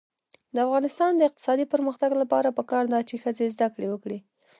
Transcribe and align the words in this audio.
د 0.53 0.55
افغانستان 0.65 1.11
د 1.15 1.21
اقتصادي 1.29 1.65
پرمختګ 1.73 2.11
لپاره 2.21 2.55
پکار 2.57 2.83
ده 2.93 2.99
چې 3.09 3.15
ښځې 3.23 3.45
زده 3.55 3.67
کړې 3.73 3.87
وکړي. 3.89 4.19